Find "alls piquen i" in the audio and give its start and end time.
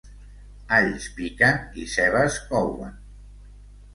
0.77-1.85